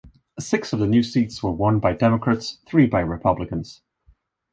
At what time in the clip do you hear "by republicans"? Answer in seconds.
2.87-3.83